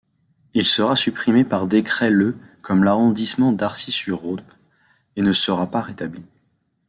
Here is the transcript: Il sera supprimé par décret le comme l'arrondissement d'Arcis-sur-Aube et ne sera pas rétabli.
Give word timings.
Il 0.55 0.65
sera 0.65 0.95
supprimé 0.95 1.43
par 1.43 1.67
décret 1.67 2.09
le 2.09 2.35
comme 2.63 2.83
l'arrondissement 2.83 3.51
d'Arcis-sur-Aube 3.51 4.41
et 5.15 5.21
ne 5.21 5.31
sera 5.31 5.69
pas 5.69 5.81
rétabli. 5.81 6.23